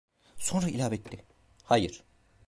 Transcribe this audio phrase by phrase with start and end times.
[0.37, 1.25] Sonra ilave etti:
[1.63, 2.03] "Hayır…"